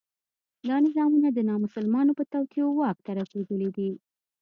دا 0.69 0.75
نظامونه 0.85 1.27
د 1.31 1.39
نامسلمانو 1.49 2.11
په 2.19 2.23
توطیو 2.33 2.67
واک 2.79 2.97
ته 3.05 3.11
رسېدلي 3.21 3.69
دي. 3.77 3.91